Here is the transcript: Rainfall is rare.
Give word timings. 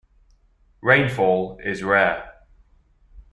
Rainfall 0.81 1.59
is 1.63 1.83
rare. 1.83 2.33